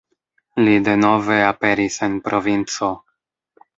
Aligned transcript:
Li 0.67 0.71
denove 0.87 1.37
aperis 1.49 1.99
en 2.11 2.17
provinco. 2.29 2.91